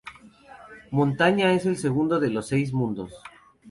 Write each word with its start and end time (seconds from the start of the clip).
Montaña 0.89 1.53
es 1.53 1.67
el 1.67 1.77
segundo 1.77 2.19
de 2.19 2.31
los 2.31 2.47
seis 2.47 2.73
mundos. 2.73 3.13